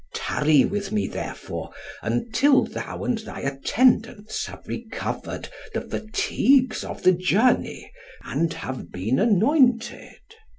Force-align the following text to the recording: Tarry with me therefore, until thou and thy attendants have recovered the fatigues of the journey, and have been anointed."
Tarry 0.15 0.65
with 0.65 0.91
me 0.91 1.05
therefore, 1.05 1.71
until 2.01 2.63
thou 2.65 3.03
and 3.03 3.19
thy 3.19 3.41
attendants 3.41 4.47
have 4.47 4.67
recovered 4.67 5.49
the 5.75 5.81
fatigues 5.81 6.83
of 6.83 7.03
the 7.03 7.11
journey, 7.11 7.91
and 8.23 8.51
have 8.51 8.91
been 8.91 9.19
anointed." 9.19 10.21